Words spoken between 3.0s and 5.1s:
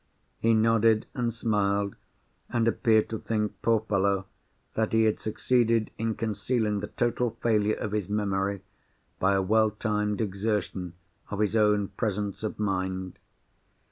to think, poor fellow, that he